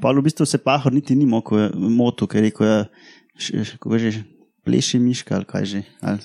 [0.00, 2.84] pa v bistvu se pahor niti ni mogel moto, ker je rekel, ja,
[3.36, 4.24] š, š, kako že,
[4.64, 5.80] pleši miška ali kaj že.
[6.00, 6.24] Ali.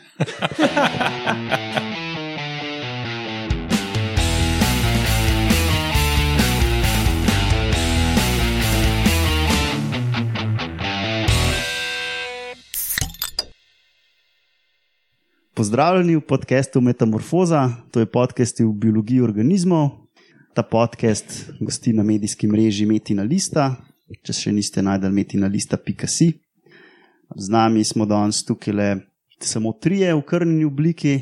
[15.55, 20.04] Pozdravljeni v podkastu Metamorfoza, to je podcast v biologiji organizmov.
[20.55, 23.73] Ta podcast gosti na medijski mreži Metina Lista.
[24.23, 26.29] Če še niste najdel Metina Lista.si.
[27.35, 28.85] Z nami smo danes tukaj le
[29.43, 31.15] samo trije v krnjeni obliki,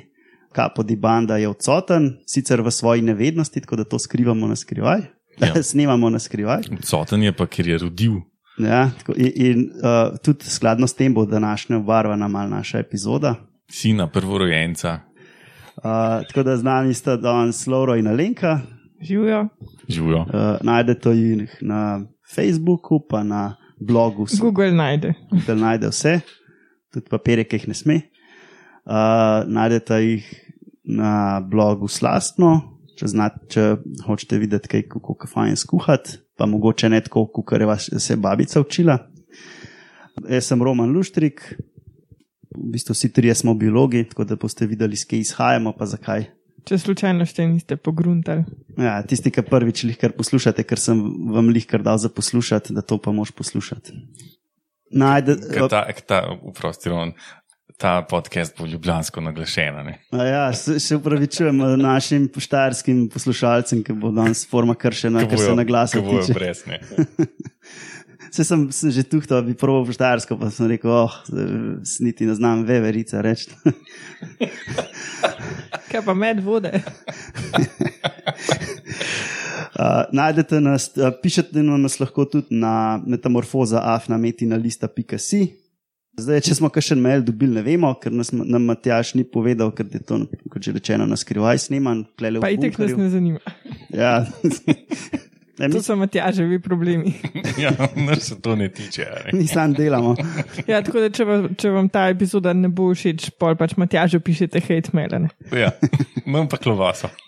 [0.54, 5.02] Kapo di Banda je odsoten, sicer v svoji nevednosti, tako da to skrivamo na skrivaj.
[5.42, 5.64] Ja.
[5.72, 6.70] Snemamo na skrivaj.
[6.78, 8.20] Odsoten je pa, ker je rodil.
[8.62, 13.34] Ja, tako, in in uh, tudi skladno s tem bo današnja obarvana mal naša epizoda.
[13.72, 15.00] Sina, prvorojenca.
[15.82, 18.60] Uh, tako da z nami sta danes Laura in Alenka.
[19.04, 19.48] Živijo.
[19.88, 20.22] Živijo.
[20.22, 22.02] Uh, najdete jih na
[22.36, 24.28] Facebooku, pa na blogu.
[24.40, 25.14] Google najde.
[25.32, 26.20] Google najde vse,
[26.94, 27.98] tudi papirje, ki jih ne sme.
[28.84, 30.30] Uh, najdete jih
[30.84, 33.68] na blogu Slastno, če, znat, če
[34.08, 38.18] hočete videti, kaj, kako je fajn skuhati, pa mogoče ne tako, kot je vas se
[38.20, 38.98] babica učila.
[40.30, 41.42] Jaz sem Roman Luštrik,
[42.54, 46.28] v bistvu vsi trije smo biologi, tako da boste videli, skaj izhajamo, pa zakaj.
[46.64, 48.46] Če slučajno še niste pogruntali.
[48.80, 51.00] Ja, tisti, ki prvič lihkar poslušate, ker sem
[51.34, 53.96] vam lihkar dal za poslušati, da to pa moš poslušati.
[54.94, 57.12] Najde, Ker Ta, ker ta, uprosti, on,
[57.82, 59.76] ta podcast bo ljubljansko naglašen.
[59.76, 59.98] a ne?
[60.12, 65.56] a ja, se, se upravičujem našim štajerskim poslušalcem, ki bo danes forma kršena, ker se
[65.56, 65.66] na
[66.06, 66.38] bojo tiče.
[66.38, 66.64] brez,
[68.34, 68.36] ne.
[68.36, 71.14] Se sem, sem že tuhtal, bi prvo poštarsko, pa sem rekel, oh,
[71.86, 73.54] s- niti ne znam veverica reči.
[75.94, 76.74] Kaj pa med vode?
[79.74, 85.40] Uh, najdete nas, uh, pišete na nas lahko tudi na metamorfoza afnametina.si.
[86.14, 89.90] Zdaj, če smo kakšen mail dobili, ne vemo, ker nas, nam Matjaš ni povedal, ker
[89.90, 90.22] je to,
[90.54, 92.06] kot že rečeno, na skrivaj sneman.
[92.06, 93.42] v Pa itek nas ne zanima.
[93.90, 94.22] Ja.
[95.58, 97.14] To mi, so Matjaževi problemi.
[97.62, 99.06] Ja, nas se to ne tiče.
[99.34, 100.16] mi sam delamo.
[100.68, 104.20] Ja, tako da če, va, če vam ta epizoda ne bo všeč, pol pač Matjažu
[104.20, 105.28] pišete hate mail.
[105.54, 105.72] Ja,
[106.26, 107.10] manj pa klovaso.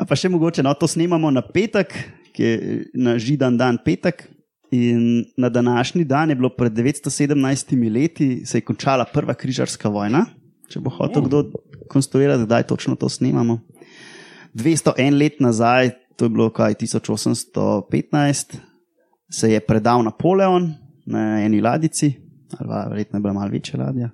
[0.00, 1.92] A pa še mogoče, no, to snemamo na petek,
[2.32, 4.28] ki je na židan dan petek.
[4.72, 10.24] In na današnji dan je bilo pred 917 leti, se je končala prva križarska vojna.
[10.72, 11.42] Če bo hotel kdo
[11.92, 13.58] konstruirati, kdaj točno to snemamo.
[14.54, 18.56] 201 let nazaj, to je bilo kaj 1815,
[19.30, 20.74] se je predal Napoleon
[21.06, 22.12] na eni ladici,
[22.58, 24.10] ali pa verjetno je bila malo večja ladja.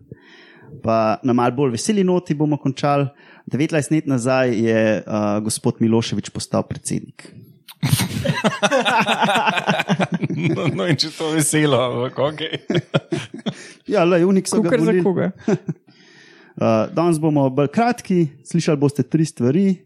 [0.82, 3.06] Pa na mal bolj veseli noti bomo končali.
[3.46, 7.32] 19 let nazaj je uh, gospod Miloševič postal predsednik.
[10.38, 12.40] No, no in če to veselo, ampak ok.
[13.92, 15.30] Ja, le, unik so Kukar za koga.
[16.58, 19.76] Uh, danes bomo bolj kratki, slišali boste tri stvari,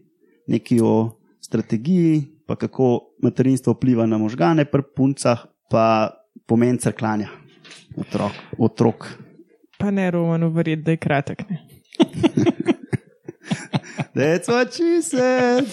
[0.47, 6.09] nekaj o strategiji, pa kako materinstvo vpliva na možgane pri puncah, pa
[6.45, 7.29] pomen crklanja
[7.97, 8.31] otrok.
[8.57, 9.07] otrok.
[9.77, 11.43] Pa ne Romanu verjeti, da je kratek.
[14.15, 15.65] That's what she said.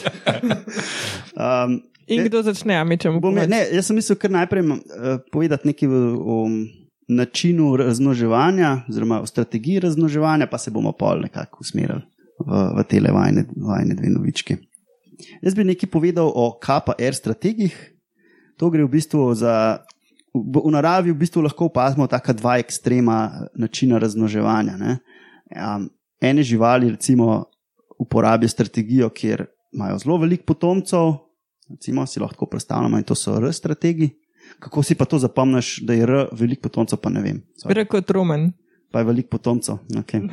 [1.36, 4.78] Um, In kdo začne, a mi čemu bom, ne, jaz sem mislil kar najprej uh,
[5.32, 6.48] povedati nekaj v, o
[7.08, 12.02] načinu razmnoževanja, oziroma o strategiji razmnoževanja, pa se bomo pol nekako usmerili
[12.40, 14.58] v, v te vajne, vajne dve novičke.
[15.44, 17.76] Jaz bi nekaj povedal o KPR strategijah.
[18.60, 19.84] To gre v bistvu za.
[20.30, 24.76] V, v naravi v bistvu lahko opazimo taka dva ekstrema načina razmnoževanja.
[24.78, 25.00] ne.
[25.50, 25.90] Um,
[26.20, 27.50] ene živali, recimo,
[27.98, 31.12] uporabijo strategijo, kjer imajo zelo veliko potomcev,
[31.70, 34.10] recimo si lahko predstavljamo, in to so R strategiji.
[34.60, 37.42] Kako si pa to zapomniš, da je R veliko potomcev, pa ne vem.
[37.88, 38.52] Kot Roman.
[38.92, 39.78] Pa je veliko potomcev.
[40.02, 40.28] Okay.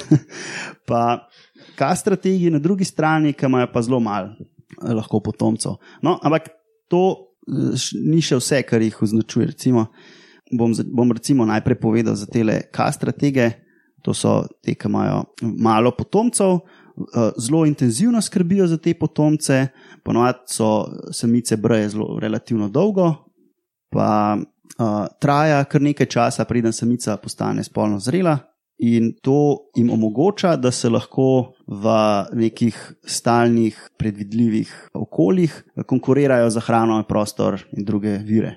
[0.88, 1.28] pa
[1.76, 5.78] K strategiji na drugi strani, ki imajo pa zelo malo eh, lahko potomcev.
[6.02, 6.50] No, ampak
[6.88, 7.02] to
[7.48, 9.52] eh, ni še vse, kar jih označuje.
[9.54, 9.86] Recimo,
[10.52, 13.50] bom, bom recimo najprej povedal za te K strategije.
[14.04, 15.24] To so te, ki imajo
[15.60, 19.66] malo potomcev, eh, zelo intenzivno skrbijo za te potomce,
[20.04, 23.12] ponovadi so samice breje zelo relativno dolgo,
[23.92, 24.38] pa
[25.20, 28.38] traja kar nekaj časa, preden samica postane spolno zrela.
[28.80, 31.90] In to jim omogoča, da se lahko v
[32.32, 38.54] nekih stalnih, predvidljivih okoljih konkurirajo za hrano, prostor in druge vire.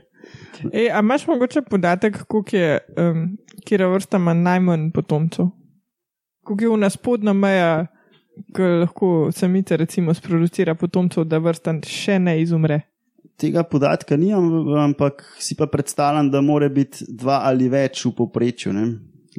[0.72, 5.46] E, a imaš mogoče podatek, koliko je, um, kjer vrsta ima najmanj potomcev?
[6.44, 7.88] Koliko je una spodnja meja,
[8.56, 12.82] ki lahko samica recimo sproducira potomcev, da vrsta še ne izumre?
[13.38, 18.74] Tega podatka nimam, ampak si pa predstavljam, da mora biti dva ali več v povprečju.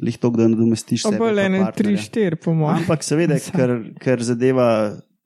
[0.03, 1.17] Lih to, da nadomestiš vse.
[1.19, 2.83] Bolj ene, tri, štiri, po mojem.
[2.83, 4.67] Ampak seveda, ker, ker zadeva,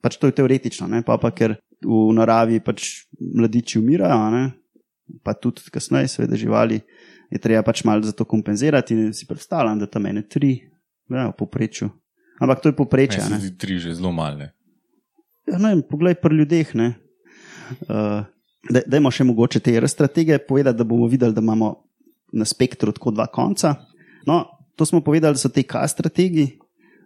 [0.04, 1.02] pač to je teoretično, ne?
[1.06, 4.44] pa pa ker v naravi pač mladiči umirajo, ne?
[5.26, 6.78] pa tudi kasneje, seveda živali,
[7.30, 10.54] je treba pač malo za to kompenzirati in si predstavljam, da tam ene tri,
[11.10, 11.90] ja, v povprečju.
[12.40, 13.26] Ampak to je povprečje.
[13.26, 14.52] Ne, zdi tri že zelo male.
[15.50, 16.94] Ja, ne, poglej pri ljudeh, ne.
[17.90, 18.22] Uh,
[18.68, 21.74] Dajmo še mogoče te strategije povedati, da bomo videli, da imamo
[22.32, 23.74] na spektru tako dva konca.
[24.26, 24.44] No,
[24.76, 26.58] to smo povedali, da so te K strategiji.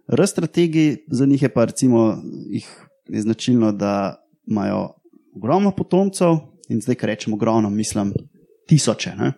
[0.07, 2.17] R strategiji, za njih je pa recimo
[2.49, 2.67] jih
[3.09, 4.89] značilno, da imajo
[5.35, 6.37] ogromno potomcev
[6.69, 8.13] in zdaj, kar rečemo ogromno, mislim
[8.67, 9.15] tisoče.
[9.17, 9.33] Ne?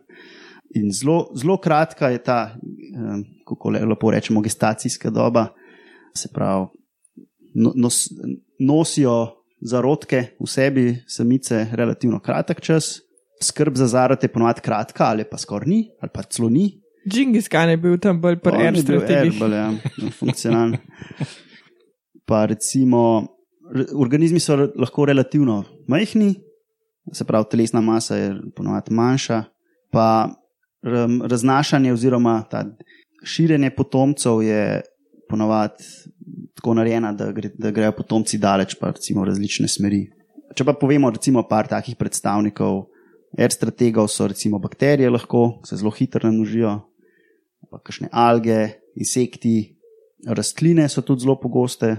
[0.76, 5.48] In zelo, zelo kratka je ta, eh, kako lepo rečemo, gestacijska doba,
[6.16, 6.66] se pravi,
[7.54, 8.10] no, nos,
[8.60, 13.00] nosijo zarodke v sebi, samice, relativno kratek čas,
[13.44, 16.70] skrb za zarod je ponovadi kratka, ali pa skoraj ni, ali pa celo ni.
[17.08, 18.84] Džingis Khan je bil tam bolj prvi,
[19.40, 19.70] bolj ja,
[20.20, 20.78] funkcionalen.
[22.28, 23.28] Pa recimo,
[23.96, 26.34] organizmi so lahko relativno majhni,
[27.14, 29.44] se pravi, telesna masa je ponovadi manjša,
[29.92, 30.28] pa
[31.30, 32.42] raznašanje oziroma
[33.24, 34.82] širjenje potomcev je
[35.30, 35.84] ponovadi
[36.58, 40.08] tako narejena, da, gre, da grejo potomci daleč, pa recimo v različne smeri.
[40.58, 42.88] Če pa povemo, recimo, par takih predstavnikov,
[43.38, 46.74] R-strategov so recimo bakterije, lahko se zelo hitro namnožijo,
[47.70, 48.58] pa kakšne alge,
[48.98, 49.76] insekti,
[50.26, 51.94] rastline so tudi zelo pogoste.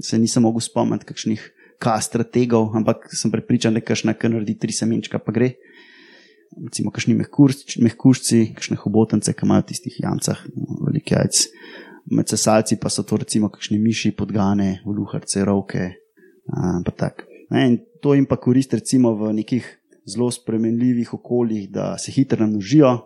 [0.00, 1.42] Se nisem mogel spomniti kakšnih
[1.80, 5.54] K-strategov, ampak sem prepričan, da je kakšna, ki naredi tri semenčka, pa gre.
[6.66, 10.42] Recimo, kakšni mehkušci, kakšne hobotence, ki imajo v tistih jamcah,
[10.84, 15.90] velike jajce med sesalci pa so to recimo kakšni miši, podgane, vluharce, roke.
[17.54, 19.66] In to jim pa koristi recimo v nekih
[20.06, 22.96] zelo spremenljivih okoljih, da se hitro namnožijo,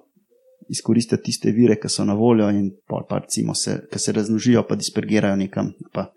[0.69, 4.77] izkoristijo tiste vire, ki so na voljo in pa recimo se, ki se razmnožijo, pa
[4.81, 6.11] dispergirajo nekam, pa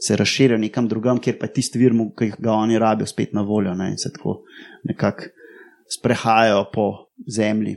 [0.00, 3.42] se razširijo nekam drugam, kjer pa je tisti vir, ki ga oni rabijo, spet na
[3.42, 3.90] voljo ne?
[3.92, 4.40] in se tako
[4.88, 5.28] nekako
[5.90, 6.86] sprehajajo po
[7.28, 7.76] zemlji.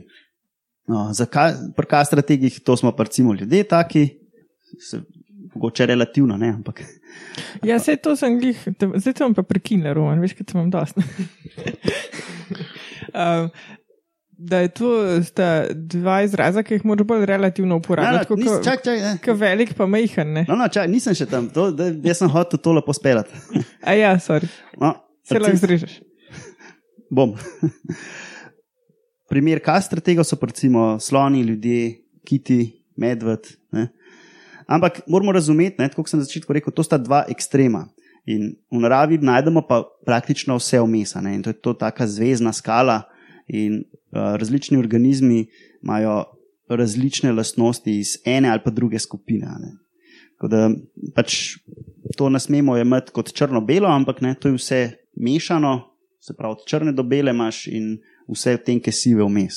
[0.88, 4.08] No, zakaj, pri kaj strategijah, to smo pa recimo ljudje taki,
[4.80, 5.00] se,
[5.54, 6.82] mogoče relativno, ne, ampak.
[7.62, 11.04] Ja, se to sem jih, zdaj sem pa prekinil, roman, veš, kaj sem vam dosti.
[13.14, 13.50] um,
[14.38, 14.90] da je to
[15.74, 18.34] dva izraza, ki jih moraš bolj relativno uporabljati.
[18.36, 20.34] No, no, čak, čak, kot velik, pa majhen.
[20.48, 23.62] No, no, čak, nisem še tam, to, da, jaz sem hotel to lepo speljati.
[23.86, 24.50] A ja, sorry.
[24.80, 24.94] No,
[25.24, 26.00] se lahko zrežeš.
[27.14, 27.36] Bom.
[29.30, 31.78] Primer kastratega so recimo sloni, ljudje,
[32.26, 32.60] kiti,
[33.00, 33.54] medved.
[33.72, 33.88] Ne?
[34.66, 37.86] Ampak moramo razumeti, kot sem na začetku rekel, to sta dva ekstrema.
[38.24, 41.34] In v naravi najdemo pa praktično vse vmesane.
[41.36, 43.02] In to je to taka zvezdna skala,
[43.48, 45.46] in uh, različni organizmi
[45.82, 46.24] imajo
[46.68, 49.46] različne lastnosti iz ene ali pa druge skupine.
[50.50, 50.70] Da,
[51.14, 51.56] pač
[52.16, 54.80] to ne smemo imeti kot črno-belo, ampak ne, to je vse
[55.16, 55.80] mešano,
[56.20, 59.54] se pravi, od črne do bele imaš in vse v tem, ki si vmes.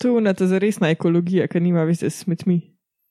[0.00, 2.60] To je ta zaresna ekologija, ki nima veze s smetmi.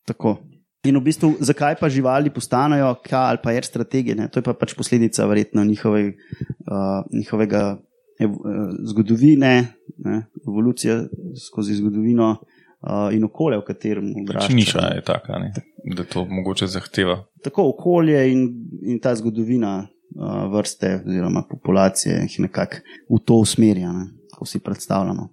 [0.05, 0.37] Tako.
[0.85, 4.15] In v bistvu, zakaj pa živali postanejo K ali pa R strategije?
[4.15, 4.29] Ne?
[4.29, 7.77] To je pa pač posledica verjetno njihove, uh, njihovega
[8.19, 9.53] ev, uh, zgodovine,
[9.97, 10.21] ne?
[10.47, 11.07] evolucije
[11.47, 14.55] skozi zgodovino uh, in okolje, v katerem odraščajo.
[14.55, 15.51] Niša je taka, ne?
[15.95, 17.19] da to mogoče zahteva.
[17.43, 18.47] Tako okolje in,
[18.85, 24.09] in ta zgodovina uh, vrste oziroma populacije jih nekako v to usmerja, ne?
[24.35, 25.29] ko si predstavljamo.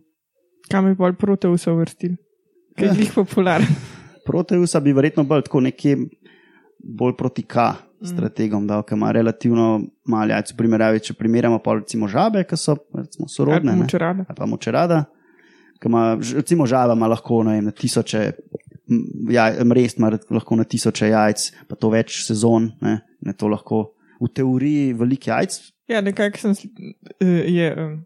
[0.71, 2.17] Kam je bolj proteus uvrstili?
[2.79, 3.69] Kaj je njih popularen?
[4.27, 5.97] Proteusa bi verjetno bolj tako nekje
[6.83, 10.53] bolj proti K strategom, da ima relativno malo jajc.
[10.53, 13.73] V primerjavi, če primerjamo pa recimo žabe, ki so recimo, sorodne.
[13.73, 14.27] Ali močerada.
[14.29, 15.05] Ali pa močerada.
[15.85, 16.03] Ima,
[16.35, 18.21] recimo žaba ima lahko vem, na tisoče
[19.31, 23.85] jaj, mrest, ima lahko na tisoče jajc, pa to več sezon, ne, ne to lahko
[24.23, 25.59] v teoriji velik jajc.
[25.91, 26.55] Ja, nekako sem,
[27.19, 27.97] eh, je eh,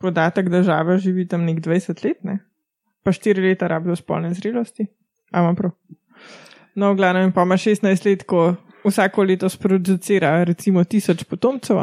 [0.00, 2.40] podatek, da žaba živi tam nek 20 let, ne?
[3.04, 4.88] pa 4 leta rabijo spolne zrelosti.
[5.30, 5.72] Ampak prav.
[6.78, 8.54] No, glavno, pa ima 16 let, ko
[8.84, 11.76] vsako leto sproducira recimo tisoč potomcev,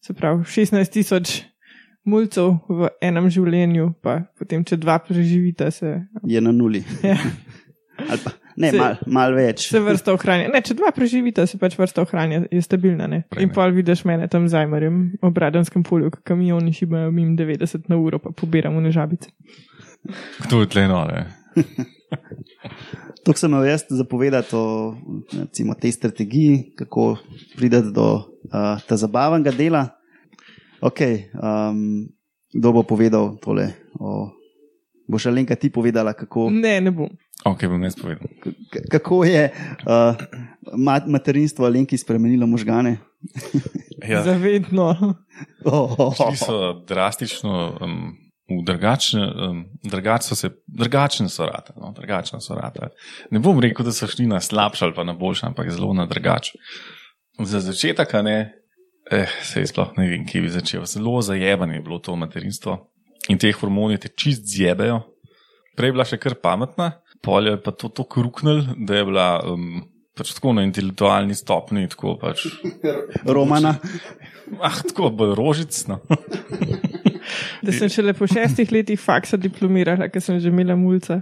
[0.00, 1.42] se pravi 16 tisoč
[2.04, 5.98] mulcev v enem življenju, pa potem, če dva preživita, se.
[6.26, 6.84] Je na nuli.
[7.04, 7.16] Ja.
[8.00, 9.66] Pa, ne, malo mal več.
[9.68, 10.48] Se vrsta ohranja.
[10.52, 13.04] Ne, če dva preživita, se pač vrsta ohranja, je stabilna.
[13.10, 13.22] Ne?
[13.40, 18.22] In pa vidiš mene tam zajmarjem v Bradenskem polju, kamioni šibajo mim 90 na uro,
[18.22, 19.34] pa pobiramo nežabice.
[20.46, 21.26] Kdo je tle nore?
[23.24, 24.96] To sem imel jaz zapovedati o
[25.32, 27.20] recimo, tej strategiji, kako
[27.56, 29.82] prideti do uh, tega zabavnega dela.
[30.80, 32.08] Okay, um,
[32.50, 33.78] Kdo bo povedal tole?
[33.94, 34.26] O,
[35.06, 37.06] boš Alenka ti povedala, kako, Ne, ne bom.
[37.46, 38.26] Ok, bom jaz povedal.
[38.90, 39.52] kako je
[39.86, 40.18] uh,
[40.76, 42.98] mat, materinstvo Alenki spremenilo možgane?
[44.02, 45.14] Ja, Zavedno.
[45.64, 47.78] Oh, oh, šli so drastično.
[47.80, 48.16] Um,
[48.50, 52.90] V drugačne, um, drugač so se, drugačne so rata, no, drugačne so rata.
[53.30, 56.06] Ne bom rekel, da so šli na slabše ali pa na boljše, ampak zelo na
[56.10, 56.58] drugače.
[57.38, 58.38] Za začetek, ne,
[59.10, 60.86] eh, se sploh ne vem, kje bi začel.
[60.86, 62.78] Zelo zajebano je bilo to materinstvo
[63.28, 65.02] in te hormoni te čist zjebejo.
[65.76, 66.90] Prej je bila še kar pametna,
[67.24, 69.82] pol je pa to tako ruknil, da je bila um,
[70.18, 72.48] pač tako na intelektualni stopni, tako pač,
[73.24, 73.76] Romana,
[74.66, 75.84] ah, tako bolj rožic.
[75.88, 76.00] No.
[77.62, 81.20] Da sem šele po šestih letih faksa diplomirala, ker sem že imela mulca.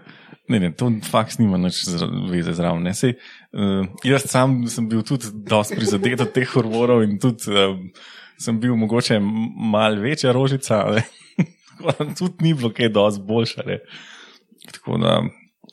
[0.48, 1.82] Ne, ne, to faks nima nič
[2.30, 2.82] veze zraven.
[2.82, 2.94] ne.
[2.96, 3.18] Sej,
[3.52, 7.90] uh, jaz sam sem bil tudi dosti prizadet od teh hormonov in tudi um,
[8.40, 13.66] sem bil mogoče mal večja rožica, da tudi ni bilo kaj dosti boljše.
[13.66, 13.78] Ne.
[14.72, 15.20] Tako da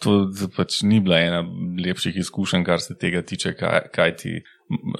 [0.01, 1.41] to pač ni bila ena
[1.85, 4.35] lepših izkušenj, kar se tega tiče, kaj, kaj ti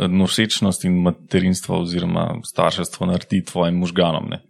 [0.08, 4.30] nosečnost in materinstvo oziroma starševstvo naredi tvojim možganom.
[4.32, 4.42] Ne.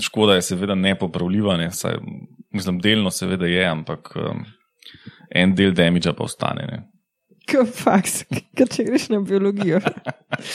[0.00, 1.98] Škoda je seveda nepopravljiva, ne, saj,
[2.54, 4.44] mislim, delno seveda je, ampak um,
[5.34, 6.66] en del damage pa ostane.
[6.70, 6.82] Ne.
[7.50, 8.22] Kot faks,
[8.56, 9.80] ker če greš na biologijo.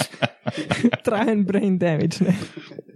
[1.06, 2.26] Trajen brain damage.
[2.26, 2.36] Ne?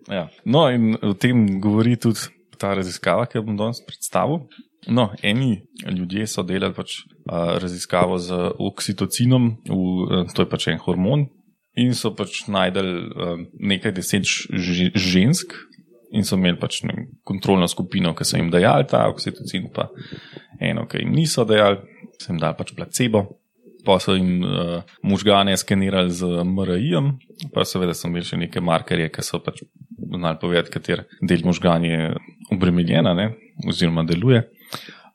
[0.07, 0.27] Ja.
[0.45, 4.45] No, in o tem govori tudi ta raziskava, ki jo bom danes predstavil.
[4.87, 10.67] No, eni ljudje so delali pač, a, raziskavo z oksitocinom, v, a, to je pač
[10.73, 11.27] en hormon,
[11.79, 12.89] in so pač najdel
[13.59, 15.55] nekaj deset žensk.
[16.13, 19.89] In so imeli pač ne, kontrolno skupino, ki so jim dajali ta oksitocin, pa
[20.61, 21.81] eno, ki jim niso dajali,
[22.19, 23.25] so jim dali pač placebo.
[23.83, 27.09] Pa so jim uh, možgane skenirali z MRI-jem,
[27.51, 29.65] pa seveda so imeli še neke markerje, ki so pač
[29.97, 32.13] znali povedati, kater del možgan je
[32.53, 33.33] obremenjena, ne,
[33.67, 34.45] oziroma deluje.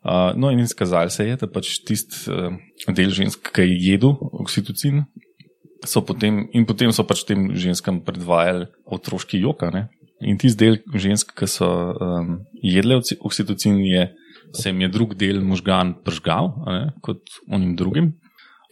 [0.05, 2.59] Uh, no, in izkazali se je, da pač tisti uh,
[2.93, 5.07] del žensk, ki je jedel oksitocin,
[5.87, 9.71] so potem, in potem so pač tem ženskam predvajali otroški joka.
[9.75, 9.88] Ne.
[10.20, 14.08] In tisti del žensk, ki so um, jedle oci- oksitocin, je,
[14.52, 18.12] se jim je drug del možgan pržgal, a ne, kot onim drugim.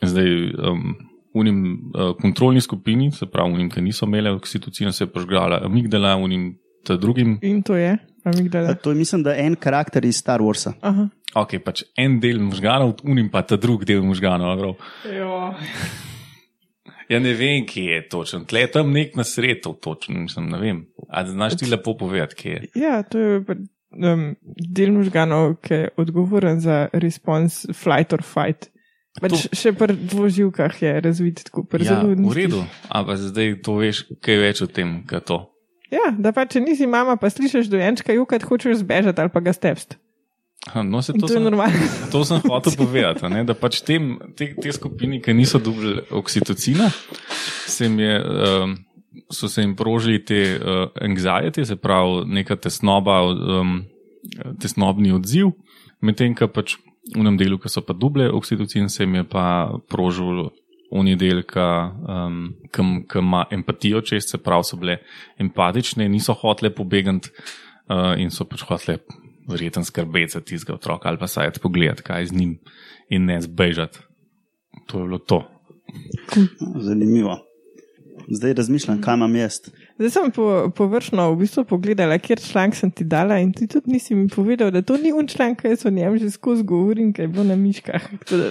[0.03, 0.97] Zdaj, um,
[1.37, 1.61] unim
[1.95, 6.57] uh, kontrolni skupini, se pravi, unim, ki niso imeli oksitocina, se je požgala amigdala, unim
[6.87, 7.39] ta drugim.
[7.43, 8.75] In to je, amigdala.
[8.75, 10.75] to je mislim, da en karakter iz Star Warsa.
[10.81, 11.09] Aha.
[11.37, 14.79] Ok, pač en del možganov, unim pa ta drug del možganov.
[17.09, 18.45] Ja, ne vem, kje je točen.
[18.51, 20.85] Tle je tam nek na sredo točen, mislim, ne vem.
[21.09, 22.63] A znaš ti lepo povedati, kje je?
[22.83, 23.37] Ja, to je
[23.95, 24.25] um,
[24.75, 28.71] del možganov, ki je odgovoren za response flight or fight.
[29.17, 31.65] Pač To- še pri dvoživkah je razvit tako.
[31.65, 35.39] pri Ja, zelo v redu, ampak zdaj to veš, kaj več o tem, kot to.
[35.89, 39.55] Ja, da pa če nisi mama, pa slišiš dojenčka jukati, hočeš zbežati ali pa ga
[39.55, 39.97] stepst.
[40.75, 41.79] No, se to, to je sem, normalno.
[42.13, 46.03] to sem hotel povedati, a ne, da pač tem, te, te skupini, ki niso dobili
[46.11, 46.89] oksitocina,
[47.71, 48.75] se je, um,
[49.31, 53.79] so se jim prožili te uh, anxiety, se pravi neka tesnoba, um,
[54.61, 55.55] tesnobni odziv,
[56.03, 56.75] medtem ko pač
[57.15, 60.49] v enem delu, ki so pa duble oksitocin, se jim je pa prožil
[60.91, 62.91] oni del, ki um,
[63.23, 64.99] ima empatijo čez, se pravi, so bile
[65.39, 68.99] empatične, niso hotele pobegati uh, in so pač hotele
[69.49, 72.59] verjeten skrbeti za tistega otroka ali pa saj pogledati, kaj je z njim
[73.09, 73.99] in ne zbežati.
[74.87, 75.43] To je bilo to.
[76.81, 77.39] Zanimivo.
[78.31, 79.59] Zdaj razmišljam, kaj imam jaz.
[79.99, 83.93] Zdaj sem po, površno v bistvu pogledala, kjer članek sem ti dala in ti tudi
[83.93, 87.25] nisi mi povedal, da to ni un članek, jaz o njem že skozi govorim, kaj
[87.25, 88.09] je bilo na miškah.
[88.31, 88.51] Da,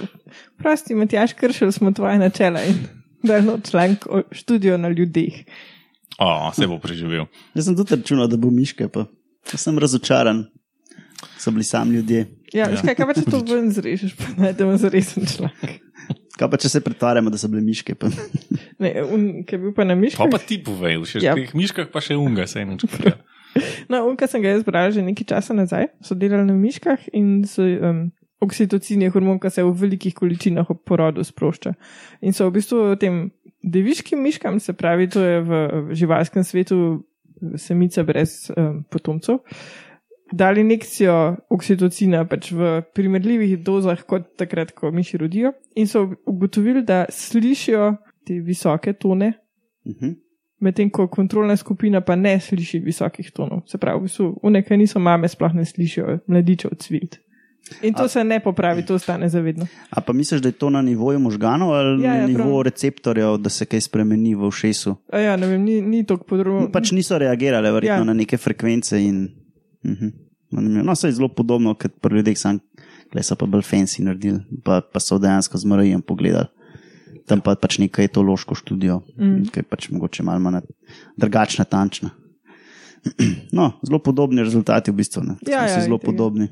[0.58, 2.74] Prosti, Matjaš, kršili smo tvoje načela in
[3.22, 5.44] dal članek o študijo na ljudeh.
[6.18, 7.26] O, se bo preživel.
[7.54, 9.04] Jaz sem tudi računal, da bo miške, pa
[9.50, 10.44] pa sem razočaran.
[11.38, 12.26] So bili sami ljudje.
[12.54, 15.80] Ja, veš kaj, kaj pa če to ven zrežeš, pa najdemo za resen članek.
[16.36, 17.94] Kaj pa če se pretvarjamo, da so bile miške?
[17.96, 18.08] Pa?
[18.78, 20.28] Ne, un, ki je bil pa na Pa miškah.
[20.32, 21.32] pa ti povej, še Ja.
[21.36, 23.12] v teh miškah pa še unga, se eno čuti.
[23.88, 27.06] No, un, ki sem ga jaz brala že nekaj časa nazaj, so delali na miškah
[27.16, 28.10] in so, um,
[28.44, 31.72] oksitocin je hormon, ki se v velikih količinah ob porodu sprošča.
[32.20, 33.30] In so v bistvu tem
[33.64, 35.52] deviškim miškam, se pravi, to je v
[35.96, 37.00] živalskem svetu
[37.56, 39.40] samica brez um, potomcev,
[40.32, 41.14] dali injekcijo
[41.50, 47.96] oksitocina pač v primerljivih dozah kot takrat, ko miši rodijo, in so ugotovili, da slišijo
[48.24, 49.32] te visoke tone
[49.86, 50.08] Mhm.
[50.60, 53.60] medtem ko kontrolna skupina pa ne sliši visokih tonov.
[53.66, 57.18] Se pravi, v bistvu, uneke niso mame, sploh ne slišijo mladičev cvilt.
[57.82, 59.66] In to se ne popravi, to ostane zavedno.
[59.90, 62.62] A pa misliš, da je to na nivoju možganov ali Ja, na ja, nivoju prav.
[62.62, 64.96] receptorjev, da se kaj spremeni v ušesu?
[65.12, 66.70] A ja, ne vem, ni, ni tako podrobno.
[66.72, 68.04] Pač niso reagirali, verjetno, ja.
[68.04, 68.98] na neke frekvence.
[68.98, 69.28] In,
[69.84, 70.12] uh -huh.
[70.50, 72.60] No, se je zelo podobno, kot pri ljudeh, sam,
[73.12, 76.46] klej so pa bolj fancy naredili, pa, pa so dejansko z MRI-jem pogledali.
[77.26, 79.48] Tam pa pač nekaj etološko študijo, mm.
[79.50, 80.62] ki je pač mogoče malo manj
[81.18, 82.10] drugačna, tančna.
[83.52, 85.22] No, zelo podobni rezultati v bistvu.
[85.22, 85.34] Ne.
[85.46, 86.06] Ja, ja, zelo je.
[86.06, 86.48] podobni.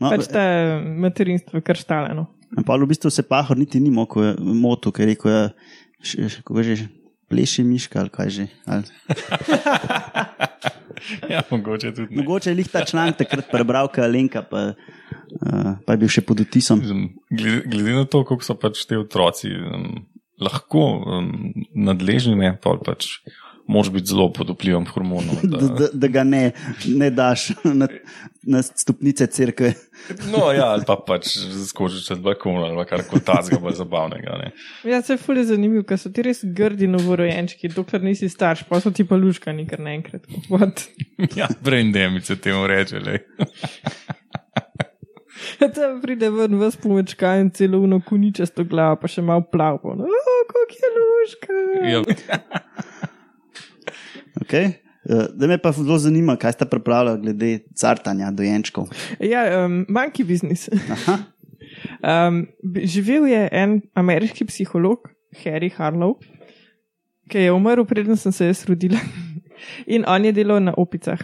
[0.00, 0.42] No, Pač ta
[0.80, 2.26] materinstvo je kar štaleno.
[2.66, 6.88] Pa v bistvu se pahor niti ni mogel motu, ker je rekel, ja, kako že,
[7.32, 8.46] pleši miška ali kaj že.
[8.68, 8.84] Ali.
[11.32, 12.14] Ja, mogoče tudi.
[12.14, 12.22] Ne.
[12.22, 16.40] Mogoče je ta članek takrat prebral, kaj Alenka, pa, uh, pa je bil še pod
[16.44, 16.82] utisom.
[17.30, 20.04] Glede, glede na to, kako so pač te otroci um,
[20.42, 21.32] lahko um,
[21.74, 23.18] nadležni, ne, pa pač
[23.66, 25.40] moraš biti zelo pod vplivom hormonov.
[25.42, 26.50] Da, Da, da, da ga ne,
[26.86, 27.88] ne daš na,
[28.42, 29.72] na stopnice crkve.
[30.32, 31.28] no, ja, ali pa pač
[31.68, 34.38] skočiš čez balkon ali pa karkoli tazga bolj zabavnega.
[34.42, 34.50] Ne.
[34.90, 38.80] Ja, se je fulje zanimivo, ker so ti res grdi novorojenčki, dokler nisi starš, pa
[38.82, 40.26] so ti pa luškani kar naenkrat.
[40.50, 40.86] What?
[41.38, 42.98] Ja, brain damage se temu reče.
[43.00, 43.18] Le.
[45.74, 49.94] Tam pride ven vas pomečka in celo uno kuničasto glavo, pa še malo plavo.
[49.98, 50.08] No,
[50.50, 51.58] kako je luška.
[51.92, 52.02] Ja,
[54.42, 54.78] Okay?
[55.02, 58.90] Uh, da me pa zelo zanima, kaj sta pripravljala glede cartanja dojenčkov.
[59.18, 60.68] Ja, um, monkey business.
[60.90, 61.18] Aha,
[62.02, 62.46] Um,
[62.84, 65.08] živel je en ameriški psiholog,
[65.44, 66.16] Harry Harlow,
[67.30, 68.98] ki je umrl, preden sem se jaz rodila.
[69.94, 71.20] In on je delal na opicah,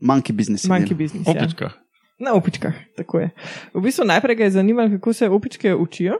[0.00, 0.64] monkey business.
[0.64, 0.98] je monkey delal.
[0.98, 1.60] business.
[1.60, 1.70] Ja.
[2.18, 3.30] Na opičkah, tako je.
[3.74, 6.16] V bistvu najprej ga je zanimalo, kako se opičke učijo,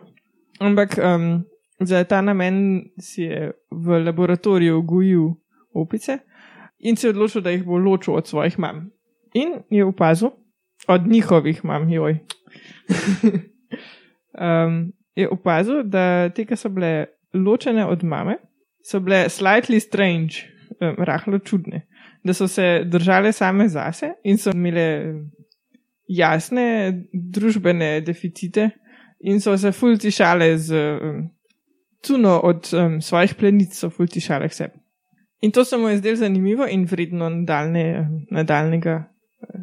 [0.60, 1.42] ampak um,
[1.80, 5.32] za ta namen si je v laboratoriju gojil
[5.80, 6.18] opice
[6.78, 8.90] in se je odločil, da jih bo ločil od svojih mam.
[9.34, 10.30] In je opazil,
[10.88, 12.18] od njihovih mam, joj.
[14.40, 18.38] um, je opazil, da te, ki so bile ločene od mame,
[18.84, 20.46] so bile slightly strange,
[20.80, 21.86] um, rahlo čudne,
[22.24, 25.24] da so se držale same zase in so imele
[26.08, 28.70] jasne družbene deficite
[29.20, 31.26] in so se fultišale z um,
[32.02, 34.87] cuno od um, svojih plenic, so fultišale k sebi.
[35.40, 39.18] In to se mu je zdelo zanimivo in vredno nadaljne, nadaljnega uh,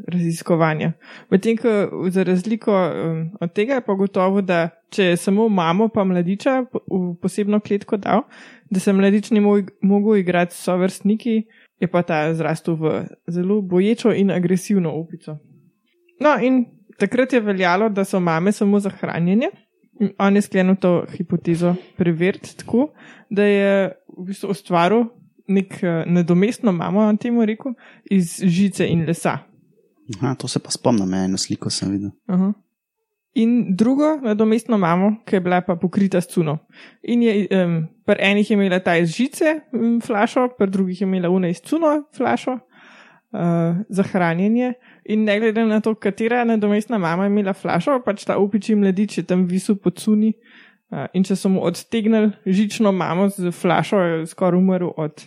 [0.08, 0.92] raziskovanja.
[1.30, 1.70] Medtem ko
[2.10, 2.74] za razliko
[3.42, 7.98] od tega je pa gotovo, da če je samo mamo pa mladiča v posebno kletko
[7.98, 8.24] dal,
[8.70, 11.44] da se mladič ni mo- mogel igrati s sovrstniki,
[11.80, 15.38] je pa ta zrastel v zelo boječo in agresivno opico.
[16.20, 16.66] No, in
[16.98, 19.52] takrat je veljalo, da so mame samo za hranjenje.
[20.00, 22.90] In On je sklenil to hipotezo preveriti tako,
[23.30, 25.06] da je v bistvu ustvaril
[25.48, 27.74] nek eh, nadomestno mamo, on temu rekel,
[28.12, 29.40] iz žice in lesa.
[30.18, 32.14] Aha, to se pa spomnim, eno sliko sem videl.
[32.28, 32.54] Aha.
[33.36, 36.58] In drugo nadomestno mamo, ki je bila pa pokrita s cuno.
[37.04, 41.08] In je um, pri enih je imela ta iz žice um, flašo, pri drugih je
[41.08, 44.74] imela una iz cuno flašo uh, za hranjenje.
[45.06, 49.18] In ne glede na to, katera nadomestna mama je imela flašo, pač ta opiči mladič
[49.18, 50.34] je tam visel po cuni.
[50.90, 55.26] Uh, in če so mu odtegnili žično mamo z flašo, je skoraj umrl od,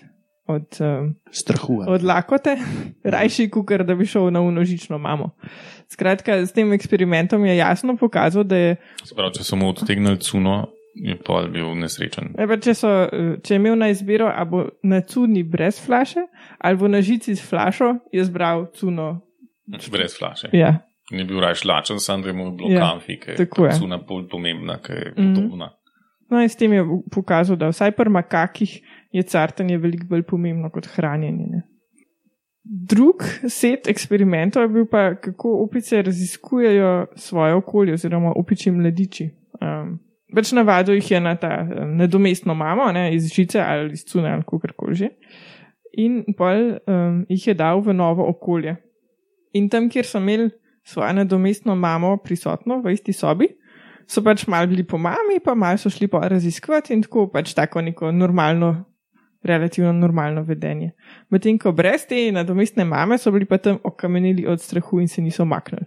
[0.49, 1.83] od um, Strahu.
[1.87, 2.57] od lakote,
[3.05, 5.31] rajši kukar, da bi šel na unožično mamo.
[5.89, 10.19] Skratka, s tem eksperimentom je jasno pokazal, da je, Se pravi, če so mu odtegnili
[10.19, 12.33] cuno, je pa bil nesrečen.
[12.35, 15.79] e, pa če, so, eh, če je imel na izbiro, ali bo na cuni brez
[15.79, 16.25] flaše,
[16.59, 19.21] ali bo na žici s flašo, je zbral cuno.
[19.91, 20.49] Brez flaše.
[20.53, 20.79] Ja,
[21.11, 23.69] Ni bil rajš lačen, sam da je mu bilo Ja, kamfi, ker tako je.
[23.69, 25.35] je cuna bolj pomembna, ker je Mhm.
[25.35, 25.71] podobna.
[26.31, 28.75] no in s tem je pokazal, da vsaj pri makakih
[29.11, 31.47] je cartanje veliko bolj pomembno kot hranjenje.
[31.47, 31.63] Ne?
[32.65, 39.31] Drug set eksperimentov je bil pa, kako opice raziskujejo svoje okolje, oziroma opiči mladiči.
[39.61, 44.05] Um, Več navadil jih je na ta um, nadomestno mamo, ne, iz žice ali iz
[44.05, 45.09] cune ali kako koli že.
[45.97, 48.77] In pol um, jih je dal v novo okolje.
[49.57, 50.51] In tam, kjer so imeli
[50.85, 53.49] svojo nadomestno mamo prisotno v isti sobi,
[54.09, 57.55] so pač mal bili po mami, pa mal so šli pa raziskovati in tako pač
[57.57, 58.85] tako neko normalno,
[59.43, 60.91] relativno normalno vedenje.
[61.31, 65.23] Medtem ko brez te nadomestne mame so bili pa tam okamenili od strahu in se
[65.23, 65.85] niso maknili.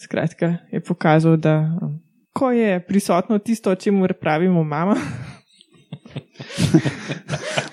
[0.00, 2.00] Skratka, je pokazal, da um,
[2.32, 4.96] ko je prisotno tisto, o čemer pravimo mama,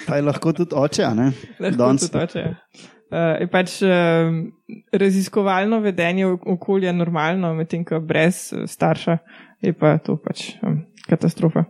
[0.07, 1.31] Pa je lahko tudi oče, a ne?
[1.59, 2.43] lahko Danes- to toče.
[3.07, 4.51] Uh, je pač um,
[4.91, 9.17] raziskovalno vedenje ok- okolja normalno, medtem ko brez eh, starša
[9.63, 11.63] je pa to pač um, katastrofa.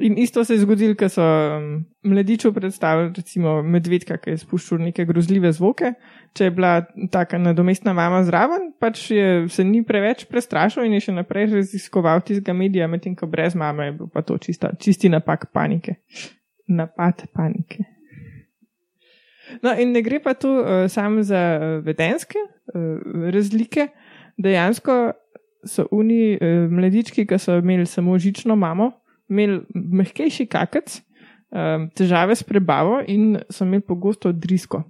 [0.00, 4.80] In isto se je zgodilo, ko so um, mladiču predstavili, recimo medvedka, ki je spuščal
[4.80, 5.92] neke grozljive zvoke.
[6.36, 6.72] Če je bila
[7.12, 12.24] taka nadomestna mama zraven, pač je, se ni preveč prestrašil in je še naprej raziskoval
[12.24, 15.98] tistega medija, medtem ko brez mame je bil pa to čista, čisti napak panike.
[16.70, 17.84] Napad panike.
[19.60, 23.90] No, in ne gre pa tu uh, samo za uh, vedenske uh, razlike.
[24.40, 25.12] Dejansko
[25.66, 28.92] so oni uh, mladički, ki so imeli samo žično mamo,
[29.30, 31.00] imeli mehkejši kakec,
[31.50, 34.84] um, težave s prebavo in so imeli pogosto drisko.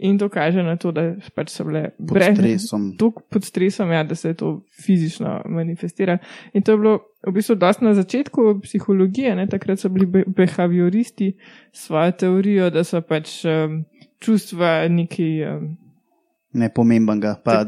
[0.00, 2.84] In to kaže na to, da pač so bile Pod brez stresom.
[3.28, 6.16] Pod stresom, ja, da se to fizično manifestira.
[6.56, 6.94] In to je bilo
[7.26, 9.44] v bistvu dosti na začetku psihologije, ne?
[9.46, 11.34] takrat so bili be behavioristi
[11.72, 13.84] svojo teorijo, da so pač um,
[14.24, 15.30] čustva neki.
[15.44, 15.76] Um,
[16.52, 17.36] Nepomembenega.
[17.44, 17.60] Pa,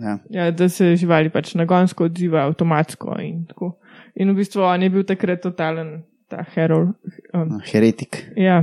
[0.00, 0.14] ja.
[0.32, 3.18] Ja, da se živali pač nagonsko odzivajo, avtomatsko.
[3.20, 3.74] In, tako.
[4.16, 6.92] in v bistvu on je bil takrat totalen, ta heroj.
[7.36, 8.22] Um, Heretik.
[8.40, 8.62] ja,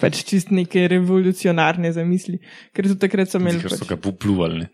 [0.00, 2.38] pač čist neke revolucionarne zamisli,
[2.76, 3.58] ker so takrat so imeli.
[3.64, 4.62] Ker so Pač, ga popluvali.
[4.62, 4.70] ne.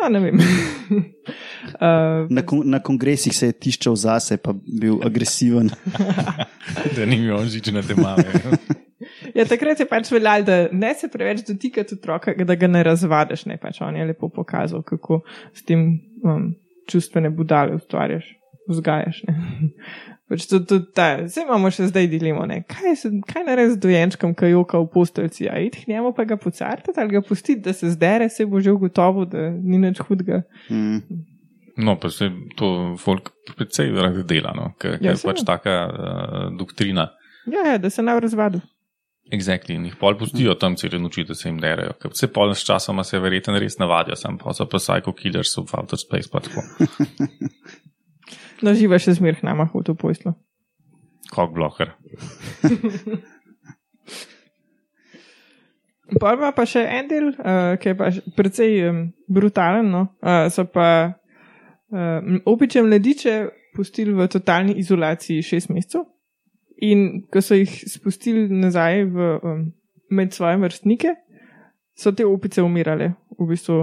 [0.00, 0.40] a, ne vem.
[1.84, 5.68] uh, Na, kon, na kongresih se je tiščal zase, pa bil agresiven.
[6.96, 8.24] Da ni imel žične te mame.
[9.38, 13.46] ja, takrat je pač veljalo, da ne se preveč dotikati otroka, da ga ne razvadeš.
[13.46, 15.22] Ne, pač on je lepo pokazal, kako
[15.54, 15.86] s tem
[16.26, 16.50] um,
[16.90, 18.26] čustvene budale ustvarjaš,
[18.68, 19.24] vzgajaš.
[19.28, 19.38] ne.
[20.28, 22.58] Pač to, to, ta, zdaj imamo še zdaj dilemo, ne.
[22.68, 26.26] kaj, se- kaj narediti z dojenčkom, ki joka v posteljci, a iti k njemu pa
[26.28, 30.02] ga pocartati ali ga pustiti, da se zdere, se bo že ugotovil, da ni nič
[30.04, 30.42] hudega.
[30.68, 31.00] Mm.
[31.80, 32.28] No, pa se
[32.60, 32.68] to
[33.00, 34.74] folk precej rad dela, no?
[34.76, 37.08] ker Ja, je pač taka uh, doktrina.
[37.48, 38.60] Ja, ja, da se ne razvadu.
[39.30, 39.76] Exactly.
[39.76, 41.92] In jih pol pustijo tam cele noči, da se jim derajo.
[42.00, 45.52] Ker vse pol s časoma se verjetno res navadijo, sam pa so pa psycho killers
[45.58, 46.30] v outer space.
[46.32, 46.64] Pa tako.
[48.58, 50.32] No, živa še zmerh nama v to poslo.
[51.30, 51.92] Kog bloker.
[56.08, 59.90] Pa ima pa še en del, uh, ki je pa precej um, brutalen.
[59.92, 60.06] No?
[60.24, 63.34] Uh, so pa uh, opiče mladiče
[63.76, 66.06] pustili v totalni izolaciji šest mesecev,
[66.82, 69.62] in ko so jih spustili nazaj v, um,
[70.10, 71.14] med svoje vrstnike,
[71.98, 73.12] so te opice umirale.
[73.38, 73.82] V bistvu,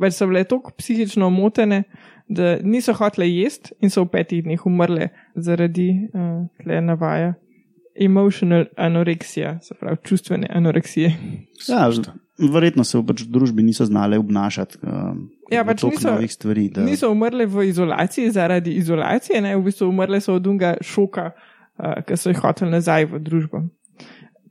[0.00, 1.84] več so bile tako psihično omotene,
[2.28, 7.34] da niso hotele jesti in so v petih dneh umrle zaradi uh, tle navaja.
[7.94, 11.12] Emotional anoreksija, se pravi čustvene anoreksije.
[11.68, 11.84] Ja,
[12.50, 14.80] verjetno se v pač družbi niso znale obnašati.
[14.82, 16.68] Um, Ja, pač niso- stvari.
[16.74, 21.26] Da, Niso umrle v izolaciji zaradi izolacije, ne, v bistvu umrle so od unga šoka,
[21.30, 23.64] uh, ki so jih hoteli nazaj v družbo.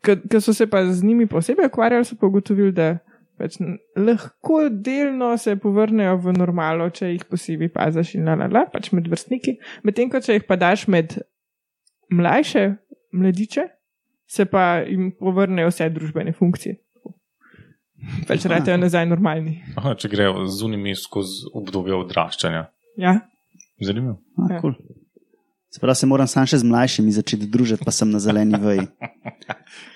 [0.04, 2.98] Ker so se pa z njimi posebej ukvarjali, so pa ugotovili, da
[3.40, 3.58] pač
[3.98, 8.92] lahko delno se povrnejo v normalo, če jih posebej paziš in la la la, pač
[8.92, 9.58] med vrstniki.
[9.88, 11.18] Medtem ko če jih pa daš med
[12.14, 12.66] mlajše
[13.14, 13.68] mladiče,
[14.28, 16.80] se pa jim povrnejo vse družbene funkcije.
[18.28, 18.58] Pač Aha.
[18.58, 19.62] ratejo nazaj normalni.
[19.80, 22.66] Aha, če grejo z unimi skozi obdobje odraščanja.
[23.00, 23.14] Ja.
[23.80, 24.18] Zanimivo.
[24.44, 24.76] A, cool.
[25.74, 28.86] Se pravi, se moram sam še z mlajšimi začeti družiti, pa sem na zeleni veji.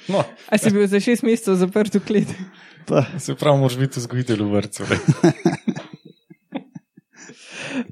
[0.08, 2.30] No, A si bil za šest mesecev zaprt v klet?
[2.88, 4.88] Pa, se pravi, moraš biti vzgojitelj v vrtu.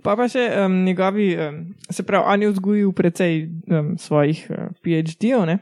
[0.05, 3.33] Pa pa še um, njegovi, um, se pravi, on je vzgojil precej
[3.67, 5.59] um, svojih uh, PhD-ov, ne?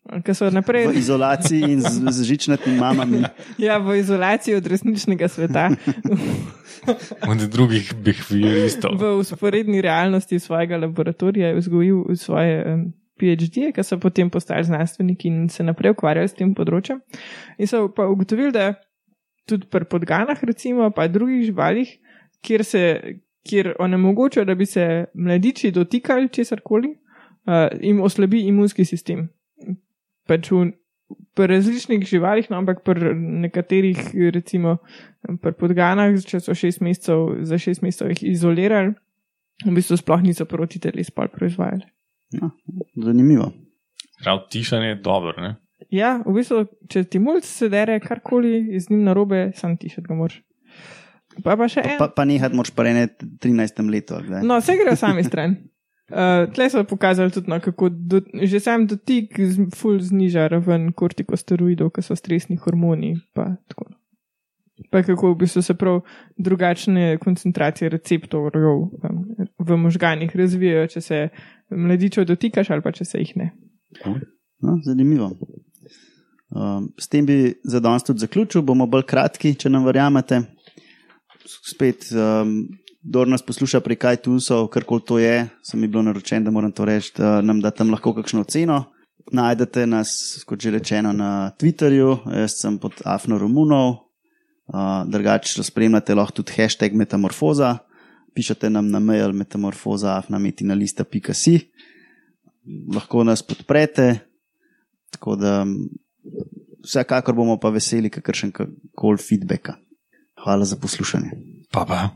[0.00, 3.20] Ki so v naprej izolaciji in z, z žičnatimi mamami.
[3.66, 5.68] ja, v izolaciji od resničnega sveta,
[7.32, 8.96] Od drugih behavioristov.
[8.96, 15.28] v usporedni realnosti svojega laboratorija je vzgojil svoje um, PhD-je, ki so potem postali znanstveniki
[15.28, 17.02] in se naprej ukvarjali s tem področjem.
[17.60, 18.80] In so pa ugotovili, da
[19.44, 21.98] tudi pri podganah, recimo, pa drugih živalih,
[22.40, 22.86] kjer se.
[23.40, 24.82] Kjer onemogočajo, da bi se
[25.16, 26.90] mladiči dotikali česar koli,
[27.48, 29.30] uh, jim oslabi imunski sistem.
[30.30, 30.70] Pač v,
[31.34, 33.98] pri različnih živalih, no, ampak pri nekaterih,
[34.34, 34.78] recimo
[35.42, 38.94] pri podganah, če so šest mesecev, za šest mesecev jih izolirali,
[39.66, 41.82] v bistvu sploh niso proti teles pol proizvajali.
[42.38, 42.52] No,
[43.02, 43.50] zanimivo.
[44.22, 45.34] Prav tišanje je dobro.
[45.42, 45.56] Ne?
[45.90, 46.62] Ja, v bistvu,
[46.92, 50.38] če ti mulj se dere karkoli z njim narobe, sam tišati ga moraš.
[51.44, 51.98] Pa pa še en.
[52.00, 53.06] Pa, pa nehati moraš pa ene
[53.42, 53.82] 13.
[53.90, 54.18] letu.
[54.18, 54.46] ali kdaj?
[54.46, 55.56] No, vse gre sami stran.
[56.10, 60.90] Uh, tle so pokazali tudi, no, kako do, že sam dotik z, ful zniža raven
[60.92, 63.14] kortikosteroidov, ki so stresni hormoni.
[63.34, 63.86] Pa, tako.
[64.90, 66.00] pa kako v bistvu se prav
[66.38, 69.22] drugačne koncentracije receptorjev um,
[69.58, 71.22] v možganih razvijajo, če se
[71.70, 73.52] mladičev dotikaš ali pa če se jih ne.
[74.60, 75.30] No, zanimivo.
[76.50, 80.42] Um, s tem bi za danes tudi zaključil, bomo bolj kratki, če nam verjamete.
[81.46, 82.56] Spet, um,
[83.02, 86.72] kdo nas posluša pri kaj Tunsov, karkoli to je, sem mi bilo naročen, da moram
[86.72, 88.84] to reči, da nam da tam lahko kakšno oceno.
[89.32, 96.14] Najdete nas, kot že rečeno, na Twitterju, jaz sem pod Afno Romunov, uh, drugače spremljate
[96.14, 97.78] lahko tudi hashtag Metamorfoza,
[98.34, 101.58] pišete nam na mail metamorfoza, afnametinalista.si,
[102.94, 104.14] lahko nas podprete,
[105.10, 105.64] tako da
[106.84, 108.52] vsekakor bomo pa veseli kakršen
[108.94, 109.76] koli feedbacka.
[110.44, 111.30] Hvala za poslušanje.
[111.72, 112.08] Pa pa.